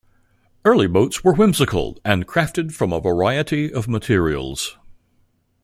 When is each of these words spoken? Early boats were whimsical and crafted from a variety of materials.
Early 0.65 0.87
boats 0.87 1.23
were 1.23 1.35
whimsical 1.35 1.99
and 2.03 2.25
crafted 2.27 2.71
from 2.71 2.91
a 2.91 2.99
variety 2.99 3.71
of 3.71 3.87
materials. 3.87 4.75